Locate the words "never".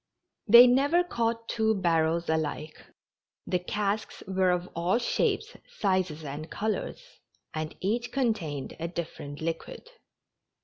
0.65-1.03